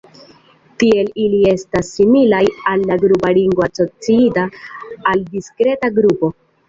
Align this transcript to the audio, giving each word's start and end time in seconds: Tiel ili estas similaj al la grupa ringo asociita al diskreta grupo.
Tiel 0.83 1.09
ili 1.23 1.41
estas 1.49 1.91
similaj 1.97 2.41
al 2.71 2.87
la 2.93 2.97
grupa 3.03 3.33
ringo 3.39 3.67
asociita 3.67 4.47
al 5.13 5.23
diskreta 5.37 5.93
grupo. 6.01 6.33